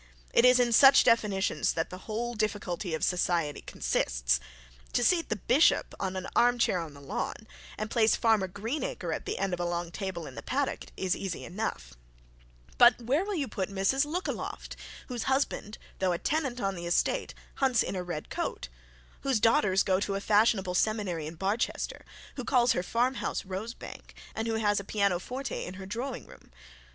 [0.33, 4.39] It is in such definitions that the whole difficulty of society consists.
[4.93, 7.35] To seat the bishop on an arm chair on the lawn
[7.77, 11.15] and place Farmer Greenacre at the end of a long table in the paddock is
[11.15, 11.93] easy enough;
[12.79, 14.75] but where will you put Mrs Lookaloft,
[15.07, 18.69] whose husband, though a tenant on the estate, hunts in a red coat,
[19.19, 22.03] whose daughters go to a fashionable seminary in Barchester,
[22.37, 26.49] who calls her farm house Rosebank, and who has a pianoforte in her drawing room?